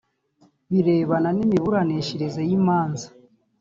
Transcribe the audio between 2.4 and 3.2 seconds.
y imanza.